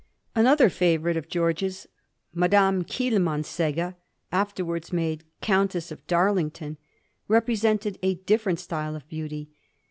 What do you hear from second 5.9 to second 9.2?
of Darlington, represented a different style of